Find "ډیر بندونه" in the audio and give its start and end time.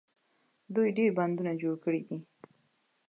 0.97-1.51